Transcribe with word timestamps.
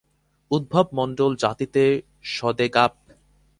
উদ্ধব 0.51 0.87
মন্ডল 0.93 1.31
জাতিতে 1.43 1.83
সদেগাপ 2.31 2.93